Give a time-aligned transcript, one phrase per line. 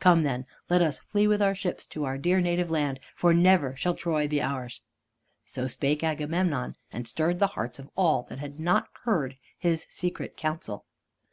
[0.00, 3.76] Come then, let us flee with our ships to our dear native land, for never
[3.76, 4.80] shall Troy be ours."
[5.44, 10.36] So spake Agamemnon, and stirred the hearts of all that had not heard his secret
[10.36, 10.86] council.